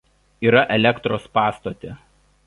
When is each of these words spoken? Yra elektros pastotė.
Yra 0.45 0.63
elektros 0.77 1.27
pastotė. 1.39 1.93